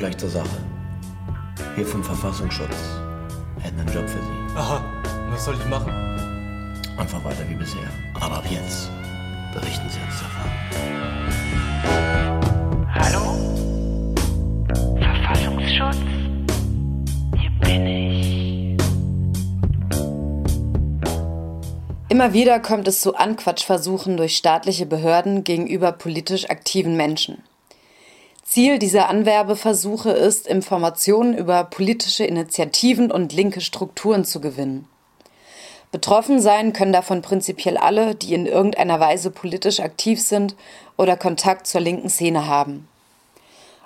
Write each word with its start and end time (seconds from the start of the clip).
gleich 0.00 0.16
zur 0.16 0.30
Sache. 0.30 0.48
Wir 1.76 1.86
vom 1.86 2.02
Verfassungsschutz 2.02 2.74
hätten 3.60 3.80
einen 3.80 3.92
Job 3.92 4.08
für 4.08 4.18
Sie. 4.18 4.56
Aha, 4.56 4.82
was 5.30 5.44
soll 5.44 5.54
ich 5.54 5.64
machen? 5.66 5.92
Einfach 6.96 7.22
weiter 7.22 7.46
wie 7.48 7.54
bisher. 7.54 7.86
Aber 8.14 8.36
ab 8.36 8.44
jetzt 8.50 8.90
berichten 9.52 9.86
Sie 9.90 10.00
uns 10.00 10.20
davon. 10.20 10.50
Hallo? 12.94 13.36
Verfassungsschutz? 14.98 15.98
Hier 17.36 17.50
bin 17.60 17.86
ich. 17.86 18.78
Immer 22.08 22.32
wieder 22.32 22.58
kommt 22.58 22.88
es 22.88 23.02
zu 23.02 23.16
Anquatschversuchen 23.16 24.16
durch 24.16 24.34
staatliche 24.34 24.86
Behörden 24.86 25.44
gegenüber 25.44 25.92
politisch 25.92 26.48
aktiven 26.48 26.96
Menschen. 26.96 27.42
Ziel 28.50 28.80
dieser 28.80 29.08
Anwerbeversuche 29.08 30.10
ist, 30.10 30.48
Informationen 30.48 31.38
über 31.38 31.62
politische 31.62 32.24
Initiativen 32.24 33.12
und 33.12 33.32
linke 33.32 33.60
Strukturen 33.60 34.24
zu 34.24 34.40
gewinnen. 34.40 34.88
Betroffen 35.92 36.40
sein 36.40 36.72
können 36.72 36.92
davon 36.92 37.22
prinzipiell 37.22 37.76
alle, 37.76 38.16
die 38.16 38.34
in 38.34 38.46
irgendeiner 38.46 38.98
Weise 38.98 39.30
politisch 39.30 39.78
aktiv 39.78 40.20
sind 40.20 40.56
oder 40.96 41.16
Kontakt 41.16 41.68
zur 41.68 41.80
linken 41.80 42.10
Szene 42.10 42.48
haben. 42.48 42.88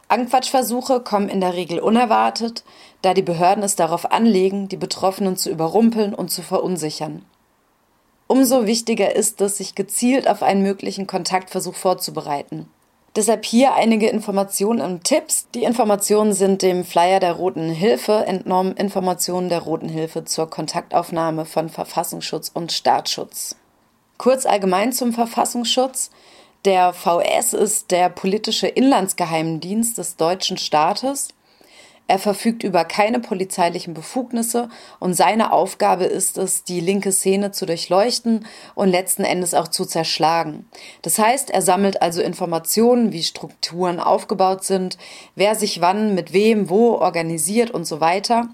Anquatschversuche 0.08 1.00
kommen 1.00 1.28
in 1.28 1.42
der 1.42 1.52
Regel 1.52 1.78
unerwartet, 1.78 2.64
da 3.02 3.12
die 3.12 3.20
Behörden 3.20 3.64
es 3.64 3.76
darauf 3.76 4.12
anlegen, 4.12 4.68
die 4.68 4.78
Betroffenen 4.78 5.36
zu 5.36 5.50
überrumpeln 5.50 6.14
und 6.14 6.30
zu 6.30 6.40
verunsichern. 6.40 7.22
Umso 8.28 8.64
wichtiger 8.64 9.14
ist 9.14 9.42
es, 9.42 9.58
sich 9.58 9.74
gezielt 9.74 10.26
auf 10.26 10.42
einen 10.42 10.62
möglichen 10.62 11.06
Kontaktversuch 11.06 11.74
vorzubereiten. 11.74 12.70
Deshalb 13.16 13.44
hier 13.44 13.74
einige 13.74 14.08
Informationen 14.08 14.80
und 14.80 15.04
Tipps. 15.04 15.46
Die 15.54 15.62
Informationen 15.62 16.32
sind 16.32 16.62
dem 16.62 16.84
Flyer 16.84 17.20
der 17.20 17.34
Roten 17.34 17.70
Hilfe 17.70 18.24
entnommen. 18.26 18.76
Informationen 18.76 19.48
der 19.48 19.60
Roten 19.60 19.88
Hilfe 19.88 20.24
zur 20.24 20.50
Kontaktaufnahme 20.50 21.44
von 21.44 21.68
Verfassungsschutz 21.68 22.50
und 22.52 22.72
Staatsschutz. 22.72 23.54
Kurz 24.18 24.46
allgemein 24.46 24.92
zum 24.92 25.12
Verfassungsschutz. 25.12 26.10
Der 26.64 26.92
VS 26.92 27.52
ist 27.52 27.92
der 27.92 28.08
politische 28.08 28.66
Inlandsgeheimdienst 28.66 29.96
des 29.96 30.16
deutschen 30.16 30.56
Staates. 30.56 31.28
Er 32.06 32.18
verfügt 32.18 32.62
über 32.62 32.84
keine 32.84 33.18
polizeilichen 33.18 33.94
Befugnisse 33.94 34.68
und 35.00 35.14
seine 35.14 35.52
Aufgabe 35.52 36.04
ist 36.04 36.36
es, 36.36 36.62
die 36.62 36.80
linke 36.80 37.12
Szene 37.12 37.50
zu 37.50 37.64
durchleuchten 37.64 38.46
und 38.74 38.90
letzten 38.90 39.24
Endes 39.24 39.54
auch 39.54 39.68
zu 39.68 39.86
zerschlagen. 39.86 40.68
Das 41.00 41.18
heißt, 41.18 41.48
er 41.50 41.62
sammelt 41.62 42.02
also 42.02 42.20
Informationen, 42.20 43.12
wie 43.12 43.22
Strukturen 43.22 44.00
aufgebaut 44.00 44.64
sind, 44.64 44.98
wer 45.34 45.54
sich 45.54 45.80
wann, 45.80 46.14
mit 46.14 46.34
wem, 46.34 46.68
wo 46.68 46.92
organisiert 46.96 47.70
und 47.70 47.86
so 47.86 48.00
weiter. 48.00 48.48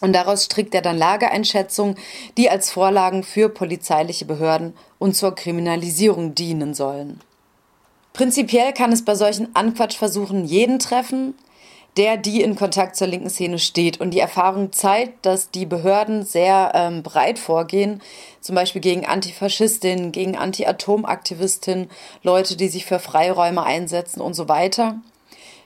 Und 0.00 0.12
daraus 0.12 0.44
strickt 0.44 0.74
er 0.74 0.82
dann 0.82 0.98
Lageeinschätzungen, 0.98 1.96
die 2.36 2.50
als 2.50 2.70
Vorlagen 2.70 3.24
für 3.24 3.48
polizeiliche 3.48 4.26
Behörden 4.26 4.74
und 4.98 5.16
zur 5.16 5.34
Kriminalisierung 5.34 6.36
dienen 6.36 6.74
sollen. 6.74 7.20
Prinzipiell 8.12 8.72
kann 8.72 8.92
es 8.92 9.04
bei 9.04 9.14
solchen 9.14 9.54
Anquatschversuchen 9.56 10.44
jeden 10.44 10.78
treffen, 10.78 11.34
der 11.96 12.16
die 12.16 12.42
in 12.42 12.56
Kontakt 12.56 12.96
zur 12.96 13.06
linken 13.06 13.30
Szene 13.30 13.58
steht. 13.58 14.00
Und 14.00 14.10
die 14.10 14.20
Erfahrung 14.20 14.72
zeigt, 14.72 15.24
dass 15.24 15.50
die 15.50 15.66
Behörden 15.66 16.24
sehr 16.24 16.72
ähm, 16.74 17.02
breit 17.02 17.38
vorgehen, 17.38 18.02
zum 18.40 18.54
Beispiel 18.54 18.80
gegen 18.80 19.06
Antifaschistinnen, 19.06 20.12
gegen 20.12 20.36
Anti-Atom-Aktivistinnen, 20.36 21.90
Leute, 22.22 22.56
die 22.56 22.68
sich 22.68 22.84
für 22.84 22.98
Freiräume 22.98 23.62
einsetzen 23.62 24.20
und 24.20 24.34
so 24.34 24.48
weiter. 24.48 24.96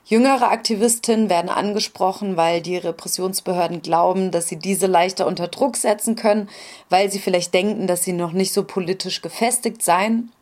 Jüngere 0.05 0.51
Aktivistinnen 0.51 1.31
werden 1.31 1.51
angesprochen, 1.51 2.37
weil 2.37 2.63
die 2.63 2.77
Repressionsbehörden 2.77 3.83
glauben, 3.83 4.31
dass 4.31 4.49
sie 4.49 4.57
diese 4.57 4.87
leichter 4.87 5.27
unter 5.27 5.47
Druck 5.47 5.77
setzen 5.77 6.17
können, 6.17 6.49
weil 6.89 7.13
sie 7.13 7.21
vielleicht 7.21 7.55
denken, 7.55 7.87
dass 7.87 8.03
sie 8.03 8.13
noch 8.13 8.33
nicht 8.33 8.53
so 8.53 8.65
politisch 8.65 9.23
gefestigt 9.23 9.83
seien. 9.83 10.33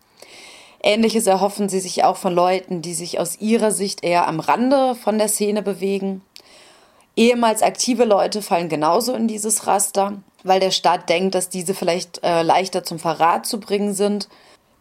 Ähnliches 0.82 1.26
erhoffen 1.26 1.68
sie 1.68 1.80
sich 1.80 2.04
auch 2.04 2.16
von 2.16 2.34
Leuten, 2.34 2.82
die 2.82 2.94
sich 2.94 3.18
aus 3.18 3.40
ihrer 3.40 3.70
Sicht 3.70 4.04
eher 4.04 4.28
am 4.28 4.40
Rande 4.40 4.94
von 4.94 5.18
der 5.18 5.28
Szene 5.28 5.62
bewegen. 5.62 6.22
Ehemals 7.16 7.62
aktive 7.62 8.04
Leute 8.04 8.42
fallen 8.42 8.68
genauso 8.68 9.12
in 9.14 9.26
dieses 9.26 9.66
Raster, 9.66 10.22
weil 10.44 10.60
der 10.60 10.70
Staat 10.70 11.08
denkt, 11.08 11.34
dass 11.34 11.48
diese 11.48 11.74
vielleicht 11.74 12.22
äh, 12.22 12.42
leichter 12.42 12.84
zum 12.84 13.00
Verrat 13.00 13.44
zu 13.44 13.58
bringen 13.58 13.92
sind. 13.92 14.28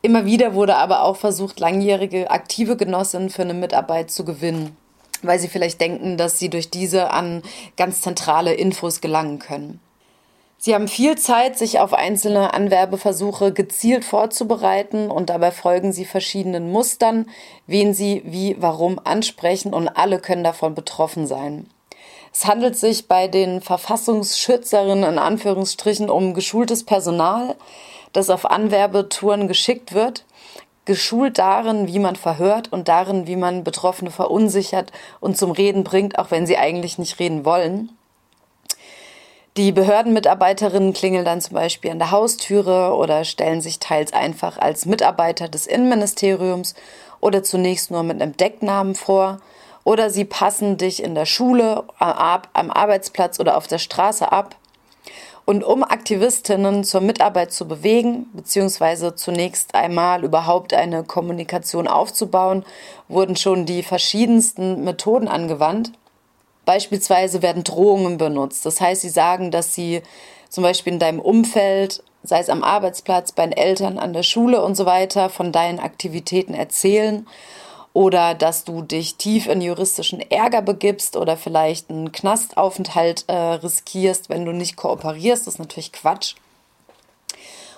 Immer 0.04 0.26
wieder 0.26 0.54
wurde 0.54 0.76
aber 0.76 1.02
auch 1.02 1.18
versucht, 1.18 1.60
langjährige 1.60 2.30
aktive 2.30 2.78
Genossinnen 2.78 3.32
für 3.32 3.42
eine 3.42 3.56
Mitarbeit 3.56 4.12
zu 4.12 4.24
gewinnen, 4.24 4.78
weil 5.24 5.40
sie 5.40 5.48
vielleicht 5.48 5.82
denken, 5.82 6.18
dass 6.18 6.38
sie 6.38 6.50
durch 6.50 6.70
diese 6.70 7.10
an 7.10 7.42
ganz 7.76 8.02
zentrale 8.02 8.54
Infos 8.54 9.02
gelangen 9.02 9.40
können. 9.40 9.80
Sie 10.60 10.74
haben 10.74 10.88
viel 10.88 11.18
Zeit, 11.18 11.58
sich 11.58 11.80
auf 11.80 11.94
einzelne 11.94 12.54
Anwerbeversuche 12.54 13.54
gezielt 13.54 14.04
vorzubereiten 14.04 15.12
und 15.12 15.30
dabei 15.30 15.52
folgen 15.52 15.94
Sie 15.94 16.06
verschiedenen 16.06 16.72
Mustern, 16.72 17.30
wen 17.68 17.94
Sie 17.94 18.24
wie 18.26 18.56
warum 18.60 19.00
ansprechen 19.04 19.74
und 19.74 19.88
alle 19.88 20.20
können 20.20 20.44
davon 20.44 20.74
betroffen 20.74 21.28
sein. 21.28 21.70
Es 22.34 22.46
handelt 22.46 22.78
sich 22.78 23.08
bei 23.08 23.28
den 23.28 23.62
Verfassungsschützerinnen 23.62 25.04
in 25.04 25.20
Anführungsstrichen 25.20 26.10
um 26.10 26.34
geschultes 26.34 26.84
Personal, 26.84 27.56
das 28.14 28.30
auf 28.30 28.46
Anwerbetouren 28.46 29.48
geschickt 29.48 29.94
wird, 29.94 30.26
geschult 30.86 31.38
darin, 31.38 31.88
wie 31.88 32.00
man 32.00 32.16
verhört 32.16 32.72
und 32.72 32.88
darin, 32.88 33.28
wie 33.28 33.36
man 33.36 33.64
Betroffene 33.64 34.10
verunsichert 34.10 34.92
und 35.20 35.38
zum 35.38 35.52
Reden 35.52 35.84
bringt, 35.84 36.18
auch 36.18 36.32
wenn 36.32 36.48
sie 36.48 36.58
eigentlich 36.58 36.98
nicht 36.98 37.20
reden 37.20 37.46
wollen. 37.46 37.92
Die 39.58 39.72
Behördenmitarbeiterinnen 39.72 40.94
klingeln 40.94 41.26
dann 41.26 41.42
zum 41.42 41.56
Beispiel 41.56 41.90
an 41.90 41.98
der 41.98 42.12
Haustüre 42.12 42.94
oder 42.94 43.24
stellen 43.24 43.60
sich 43.60 43.80
teils 43.80 44.14
einfach 44.14 44.60
als 44.60 44.86
Mitarbeiter 44.86 45.50
des 45.50 45.66
Innenministeriums 45.66 46.76
oder 47.22 47.42
zunächst 47.42 47.90
nur 47.90 48.04
mit 48.04 48.22
einem 48.22 48.38
Decknamen 48.38 48.94
vor. 48.94 49.40
Oder 49.84 50.12
sie 50.12 50.26
passen 50.26 50.78
dich 50.78 51.02
in 51.02 51.16
der 51.16 51.26
Schule, 51.26 51.86
am 51.98 52.70
Arbeitsplatz 52.70 53.40
oder 53.40 53.58
auf 53.58 53.66
der 53.66 53.80
Straße 53.80 54.32
ab. 54.32 54.56
Und 55.46 55.64
um 55.64 55.84
Aktivistinnen 55.84 56.84
zur 56.84 57.02
Mitarbeit 57.02 57.52
zu 57.52 57.68
bewegen, 57.68 58.30
beziehungsweise 58.34 59.16
zunächst 59.16 59.74
einmal 59.74 60.24
überhaupt 60.24 60.76
eine 60.76 61.04
Kommunikation 61.04 61.88
aufzubauen, 61.88 62.64
wurden 63.08 63.36
schon 63.36 63.66
die 63.66 63.82
verschiedensten 63.82 64.84
Methoden 64.84 65.28
angewandt. 65.28 65.94
Beispielsweise 66.68 67.42
werden 67.42 67.64
Drohungen 67.64 68.18
benutzt. 68.18 68.66
Das 68.66 68.82
heißt, 68.82 69.02
sie 69.02 69.10
sagen, 69.10 69.52
dass 69.52 69.74
sie 69.74 70.02
zum 70.50 70.64
Beispiel 70.64 70.92
in 70.92 71.00
deinem 71.00 71.22
Umfeld, 71.22 72.04
sei 72.24 72.42
es 72.42 72.50
am 72.50 72.62
Arbeitsplatz, 72.62 73.32
bei 73.32 73.46
den 73.46 73.54
Eltern, 73.54 73.98
an 73.98 74.12
der 74.12 74.24
Schule 74.24 74.62
und 74.62 74.76
so 74.76 74.86
weiter, 74.86 75.30
von 75.30 75.54
deinen 75.54 75.80
Aktivitäten 75.80 76.54
erzählen 76.54 77.26
oder 77.94 78.36
dass 78.36 78.66
du 78.66 78.82
dich 78.82 79.16
tief 79.16 79.48
in 79.48 79.62
juristischen 79.62 80.20
Ärger 80.20 80.62
begibst 80.62 81.16
oder 81.16 81.38
vielleicht 81.38 81.90
einen 81.90 82.12
Knastaufenthalt 82.12 83.24
äh, 83.28 83.34
riskierst, 83.34 84.28
wenn 84.28 84.44
du 84.44 84.52
nicht 84.52 84.76
kooperierst. 84.76 85.48
Das 85.48 85.54
ist 85.54 85.60
natürlich 85.60 85.94
Quatsch. 85.94 86.36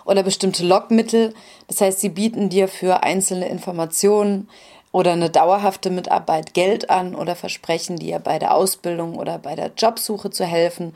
Oder 0.03 0.23
bestimmte 0.23 0.65
Lockmittel. 0.65 1.35
Das 1.67 1.79
heißt, 1.79 1.99
sie 1.99 2.09
bieten 2.09 2.49
dir 2.49 2.67
für 2.67 3.03
einzelne 3.03 3.49
Informationen 3.49 4.49
oder 4.91 5.13
eine 5.13 5.29
dauerhafte 5.29 5.89
Mitarbeit 5.89 6.53
Geld 6.53 6.89
an 6.89 7.15
oder 7.15 7.35
versprechen 7.35 7.97
dir 7.97 8.19
bei 8.19 8.39
der 8.39 8.53
Ausbildung 8.53 9.17
oder 9.17 9.37
bei 9.37 9.55
der 9.55 9.71
Jobsuche 9.77 10.31
zu 10.31 10.45
helfen 10.45 10.95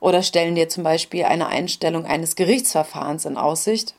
oder 0.00 0.22
stellen 0.22 0.54
dir 0.54 0.68
zum 0.68 0.84
Beispiel 0.84 1.24
eine 1.24 1.46
Einstellung 1.48 2.06
eines 2.06 2.36
Gerichtsverfahrens 2.36 3.24
in 3.24 3.36
Aussicht. 3.36 3.94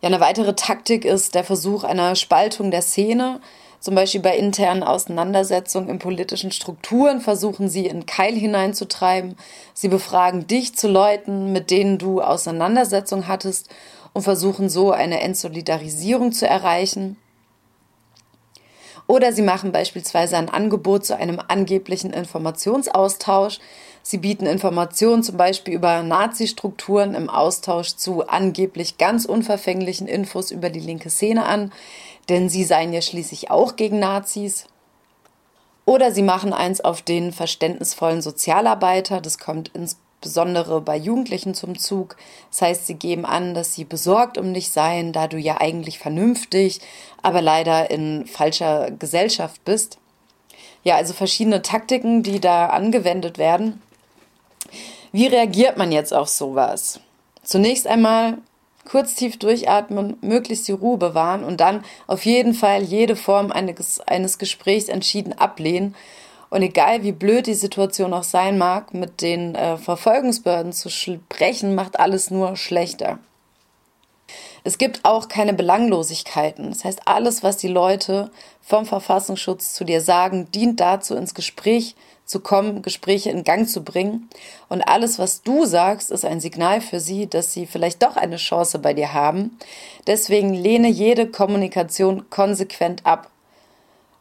Ja, 0.00 0.08
eine 0.08 0.20
weitere 0.20 0.54
Taktik 0.54 1.04
ist 1.04 1.34
der 1.34 1.44
Versuch 1.44 1.84
einer 1.84 2.16
Spaltung 2.16 2.70
der 2.70 2.82
Szene. 2.82 3.40
Zum 3.78 3.94
Beispiel 3.94 4.20
bei 4.20 4.36
internen 4.36 4.82
Auseinandersetzungen 4.82 5.88
in 5.88 5.98
politischen 5.98 6.52
Strukturen 6.52 7.20
versuchen 7.20 7.68
sie 7.68 7.86
in 7.86 8.06
Keil 8.06 8.34
hineinzutreiben. 8.34 9.36
Sie 9.74 9.88
befragen 9.88 10.46
dich 10.46 10.74
zu 10.74 10.88
Leuten, 10.88 11.52
mit 11.52 11.70
denen 11.70 11.98
du 11.98 12.20
Auseinandersetzungen 12.20 13.28
hattest 13.28 13.68
und 14.12 14.22
versuchen 14.22 14.68
so 14.68 14.90
eine 14.92 15.20
Entsolidarisierung 15.20 16.32
zu 16.32 16.46
erreichen. 16.46 17.16
Oder 19.12 19.34
sie 19.34 19.42
machen 19.42 19.72
beispielsweise 19.72 20.38
ein 20.38 20.48
Angebot 20.48 21.04
zu 21.04 21.14
einem 21.14 21.38
angeblichen 21.46 22.14
Informationsaustausch. 22.14 23.58
Sie 24.02 24.16
bieten 24.16 24.46
Informationen 24.46 25.22
zum 25.22 25.36
Beispiel 25.36 25.74
über 25.74 26.02
Nazi-Strukturen 26.02 27.14
im 27.14 27.28
Austausch 27.28 27.96
zu 27.96 28.26
angeblich 28.26 28.96
ganz 28.96 29.26
unverfänglichen 29.26 30.06
Infos 30.08 30.50
über 30.50 30.70
die 30.70 30.80
linke 30.80 31.10
Szene 31.10 31.44
an, 31.44 31.74
denn 32.30 32.48
sie 32.48 32.64
seien 32.64 32.94
ja 32.94 33.02
schließlich 33.02 33.50
auch 33.50 33.76
gegen 33.76 33.98
Nazis. 33.98 34.64
Oder 35.84 36.10
sie 36.10 36.22
machen 36.22 36.54
eins 36.54 36.80
auf 36.80 37.02
den 37.02 37.32
verständnisvollen 37.32 38.22
Sozialarbeiter, 38.22 39.20
das 39.20 39.38
kommt 39.38 39.68
ins 39.74 39.98
insbesondere 40.22 40.80
bei 40.80 40.96
Jugendlichen 40.96 41.52
zum 41.52 41.76
Zug. 41.76 42.16
Das 42.50 42.62
heißt, 42.62 42.86
sie 42.86 42.94
geben 42.94 43.24
an, 43.24 43.54
dass 43.54 43.74
sie 43.74 43.84
besorgt 43.84 44.38
um 44.38 44.54
dich 44.54 44.70
seien, 44.70 45.12
da 45.12 45.26
du 45.26 45.36
ja 45.36 45.60
eigentlich 45.60 45.98
vernünftig, 45.98 46.80
aber 47.22 47.42
leider 47.42 47.90
in 47.90 48.26
falscher 48.26 48.92
Gesellschaft 48.92 49.64
bist. 49.64 49.98
Ja, 50.84 50.94
also 50.94 51.12
verschiedene 51.12 51.62
Taktiken, 51.62 52.22
die 52.22 52.38
da 52.38 52.66
angewendet 52.66 53.36
werden. 53.36 53.82
Wie 55.10 55.26
reagiert 55.26 55.76
man 55.76 55.90
jetzt 55.90 56.14
auf 56.14 56.28
sowas? 56.28 57.00
Zunächst 57.42 57.88
einmal 57.88 58.38
kurz 58.88 59.14
tief 59.16 59.40
durchatmen, 59.40 60.18
möglichst 60.20 60.68
die 60.68 60.72
Ruhe 60.72 60.98
bewahren 60.98 61.42
und 61.42 61.60
dann 61.60 61.84
auf 62.06 62.24
jeden 62.26 62.54
Fall 62.54 62.84
jede 62.84 63.16
Form 63.16 63.50
eines 63.50 64.38
Gesprächs 64.38 64.88
entschieden 64.88 65.32
ablehnen. 65.32 65.96
Und 66.52 66.60
egal 66.60 67.02
wie 67.02 67.12
blöd 67.12 67.46
die 67.46 67.54
Situation 67.54 68.12
auch 68.12 68.24
sein 68.24 68.58
mag, 68.58 68.92
mit 68.92 69.22
den 69.22 69.54
äh, 69.54 69.78
Verfolgungsbehörden 69.78 70.74
zu 70.74 70.90
sprechen, 70.90 71.74
macht 71.74 71.98
alles 71.98 72.30
nur 72.30 72.56
schlechter. 72.56 73.18
Es 74.62 74.76
gibt 74.76 75.02
auch 75.02 75.28
keine 75.28 75.54
Belanglosigkeiten. 75.54 76.68
Das 76.68 76.84
heißt, 76.84 77.08
alles, 77.08 77.42
was 77.42 77.56
die 77.56 77.68
Leute 77.68 78.30
vom 78.60 78.84
Verfassungsschutz 78.84 79.72
zu 79.72 79.84
dir 79.84 80.02
sagen, 80.02 80.46
dient 80.52 80.78
dazu, 80.78 81.14
ins 81.14 81.32
Gespräch 81.32 81.96
zu 82.26 82.40
kommen, 82.40 82.82
Gespräche 82.82 83.30
in 83.30 83.44
Gang 83.44 83.66
zu 83.66 83.82
bringen. 83.82 84.28
Und 84.68 84.82
alles, 84.82 85.18
was 85.18 85.40
du 85.40 85.64
sagst, 85.64 86.10
ist 86.10 86.26
ein 86.26 86.40
Signal 86.40 86.82
für 86.82 87.00
sie, 87.00 87.28
dass 87.28 87.54
sie 87.54 87.64
vielleicht 87.64 88.02
doch 88.02 88.16
eine 88.16 88.36
Chance 88.36 88.78
bei 88.78 88.92
dir 88.92 89.14
haben. 89.14 89.58
Deswegen 90.06 90.52
lehne 90.52 90.90
jede 90.90 91.28
Kommunikation 91.28 92.28
konsequent 92.28 93.06
ab. 93.06 93.30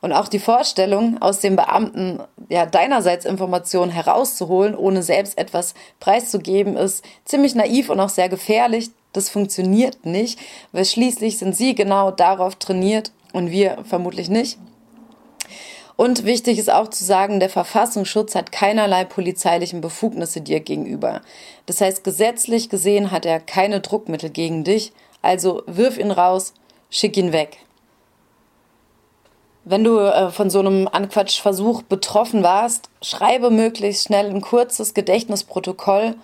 Und 0.01 0.13
auch 0.13 0.27
die 0.27 0.39
Vorstellung, 0.39 1.21
aus 1.21 1.39
dem 1.39 1.55
Beamten 1.55 2.19
ja 2.49 2.65
deinerseits 2.65 3.23
Informationen 3.23 3.91
herauszuholen, 3.91 4.75
ohne 4.75 5.03
selbst 5.03 5.37
etwas 5.37 5.75
preiszugeben, 5.99 6.75
ist 6.75 7.05
ziemlich 7.23 7.53
naiv 7.53 7.89
und 7.89 7.99
auch 7.99 8.09
sehr 8.09 8.27
gefährlich. 8.27 8.89
Das 9.13 9.29
funktioniert 9.29 10.05
nicht, 10.05 10.39
weil 10.71 10.85
schließlich 10.85 11.37
sind 11.37 11.55
sie 11.55 11.75
genau 11.75 12.09
darauf 12.09 12.55
trainiert 12.55 13.11
und 13.31 13.51
wir 13.51 13.77
vermutlich 13.87 14.29
nicht. 14.29 14.57
Und 15.97 16.25
wichtig 16.25 16.57
ist 16.57 16.71
auch 16.71 16.87
zu 16.87 17.03
sagen, 17.03 17.39
der 17.39 17.49
Verfassungsschutz 17.49 18.33
hat 18.33 18.51
keinerlei 18.51 19.05
polizeilichen 19.05 19.81
Befugnisse 19.81 20.41
dir 20.41 20.59
gegenüber. 20.59 21.21
Das 21.67 21.79
heißt, 21.79 22.03
gesetzlich 22.03 22.69
gesehen 22.69 23.11
hat 23.11 23.23
er 23.23 23.39
keine 23.39 23.81
Druckmittel 23.81 24.31
gegen 24.31 24.63
dich, 24.63 24.93
also 25.21 25.61
wirf 25.67 25.99
ihn 25.99 26.09
raus, 26.09 26.53
schick 26.89 27.17
ihn 27.17 27.33
weg. 27.33 27.59
Wenn 29.63 29.83
du 29.83 29.99
äh, 29.99 30.31
von 30.31 30.49
so 30.49 30.59
einem 30.59 30.87
Anquatschversuch 30.91 31.83
betroffen 31.83 32.43
warst, 32.43 32.89
schreibe 33.01 33.51
möglichst 33.51 34.05
schnell 34.05 34.29
ein 34.29 34.41
kurzes 34.41 34.93
Gedächtnisprotokoll 34.93 36.15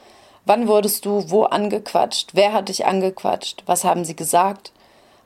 Wann 0.48 0.70
wurdest 0.70 1.04
du 1.04 1.30
wo 1.30 1.44
angequatscht? 1.44 2.30
Wer 2.34 2.54
hat 2.54 2.70
dich 2.70 2.86
angequatscht? 2.86 3.64
Was 3.66 3.84
haben 3.84 4.06
sie 4.06 4.16
gesagt? 4.16 4.72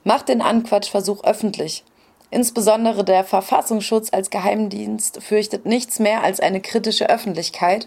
Mach 0.02 0.22
den 0.22 0.42
Anquatschversuch 0.42 1.22
öffentlich. 1.22 1.84
Insbesondere 2.32 3.04
der 3.04 3.22
Verfassungsschutz 3.22 4.08
als 4.12 4.30
Geheimdienst 4.30 5.22
fürchtet 5.22 5.64
nichts 5.64 6.00
mehr 6.00 6.24
als 6.24 6.40
eine 6.40 6.60
kritische 6.60 7.08
Öffentlichkeit. 7.08 7.86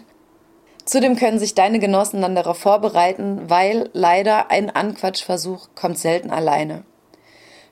Zudem 0.86 1.16
können 1.16 1.38
sich 1.38 1.54
deine 1.54 1.78
Genossen 1.78 2.22
dann 2.22 2.34
darauf 2.34 2.56
vorbereiten, 2.56 3.50
weil 3.50 3.90
leider 3.92 4.50
ein 4.50 4.70
Anquatschversuch 4.70 5.68
kommt 5.74 5.98
selten 5.98 6.30
alleine. 6.30 6.84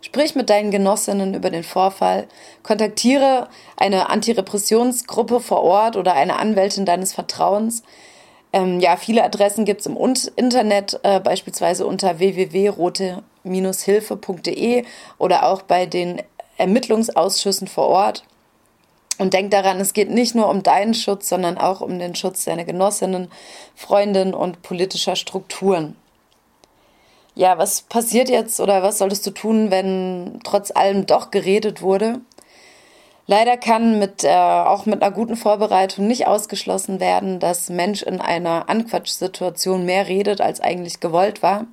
Sprich 0.05 0.35
mit 0.35 0.51
deinen 0.51 0.71
Genossinnen 0.71 1.33
über 1.33 1.49
den 1.49 1.65
Vorfall, 1.65 2.29
kontaktiere 2.62 3.49
eine 3.79 4.11
Antirepressionsgruppe 4.11 5.41
vor 5.41 5.62
Ort 5.62 5.97
oder 5.97 6.12
eine 6.12 6.37
Anwältin 6.37 6.85
deines 6.85 7.15
Vertrauens, 7.15 7.83
ähm, 8.53 8.81
ja, 8.81 8.99
viele 8.99 9.25
Adressen 9.25 9.65
gibt 9.65 9.81
es 9.81 9.87
im 9.87 9.97
Internet, 10.37 11.01
äh, 11.05 11.21
beispielsweise 11.21 11.87
unter 11.87 12.19
www.rote-hilfe.de 12.19 14.85
oder 15.17 15.47
auch 15.47 15.62
bei 15.62 15.87
den 15.87 16.21
Ermittlungsausschüssen 16.59 17.67
vor 17.67 17.89
Ort. 17.89 18.25
Und 19.17 19.33
denk 19.33 19.53
daran, 19.53 19.81
es 19.81 19.95
geht 19.95 20.11
nicht 20.11 20.35
nur 20.35 20.51
um 20.51 20.62
deinen 20.62 20.93
Schutz, 20.93 21.31
sondern 21.31 21.56
auch 21.56 21.81
um 21.81 21.99
den 21.99 22.15
Schutz 22.15 22.45
deiner 22.45 22.65
Genossinnen, 22.65 23.31
Freundinnen 23.75 24.35
und 24.35 24.61
politischer 24.61 25.17
Strukturen. 25.17 25.97
Ja, 27.36 27.58
was 27.58 27.82
passiert 27.82 28.28
jetzt 28.28 28.60
oder 28.60 28.82
was 28.82 28.98
solltest 28.98 29.26
du 29.26 29.31
tun, 29.32 29.70
wenn 29.70 30.38
trotz 30.44 30.70
allem 30.70 31.06
doch 31.06 31.31
geredet 31.32 31.82
wurde? 31.82 32.20
Leider 33.26 33.56
kann 33.56 33.98
mit, 33.98 34.22
äh, 34.22 34.28
auch 34.28 34.86
mit 34.86 35.02
einer 35.02 35.10
guten 35.10 35.36
Vorbereitung 35.36 36.06
nicht 36.06 36.26
ausgeschlossen 36.26 37.00
werden, 37.00 37.40
dass 37.40 37.70
Mensch 37.70 38.02
in 38.02 38.20
einer 38.20 38.69
Anquatschsituation 38.69 39.84
mehr 39.84 40.08
redet, 40.08 40.40
als 40.40 40.60
eigentlich 40.60 41.00
gewollt 41.00 41.42
war. 41.42 41.66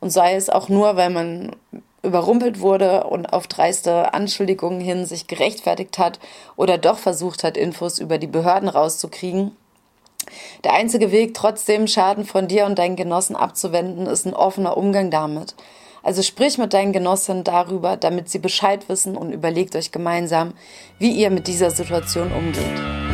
Und 0.00 0.10
sei 0.10 0.34
es 0.34 0.50
auch 0.50 0.68
nur, 0.68 0.96
weil 0.96 1.10
man 1.10 1.56
überrumpelt 2.02 2.60
wurde 2.60 3.04
und 3.04 3.32
auf 3.32 3.46
dreiste 3.48 4.14
Anschuldigungen 4.14 4.80
hin 4.80 5.06
sich 5.06 5.26
gerechtfertigt 5.26 5.98
hat 5.98 6.20
oder 6.56 6.78
doch 6.78 6.98
versucht 6.98 7.42
hat, 7.42 7.56
Infos 7.56 7.98
über 7.98 8.18
die 8.18 8.28
Behörden 8.28 8.68
rauszukriegen. 8.68 9.56
Der 10.64 10.74
einzige 10.74 11.12
Weg, 11.12 11.34
trotzdem 11.34 11.86
Schaden 11.86 12.24
von 12.24 12.48
dir 12.48 12.66
und 12.66 12.78
deinen 12.78 12.96
Genossen 12.96 13.36
abzuwenden, 13.36 14.06
ist 14.06 14.26
ein 14.26 14.34
offener 14.34 14.76
Umgang 14.76 15.10
damit. 15.10 15.54
Also 16.02 16.22
sprich 16.22 16.56
mit 16.56 16.72
deinen 16.72 16.92
Genossinnen 16.92 17.42
darüber, 17.42 17.96
damit 17.96 18.28
sie 18.28 18.38
Bescheid 18.38 18.88
wissen 18.88 19.16
und 19.16 19.32
überlegt 19.32 19.74
euch 19.74 19.90
gemeinsam, 19.90 20.54
wie 20.98 21.10
ihr 21.10 21.30
mit 21.30 21.48
dieser 21.48 21.70
Situation 21.70 22.30
umgeht. 22.30 23.05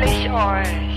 Deswegen 0.00 0.32
fall 0.32 0.89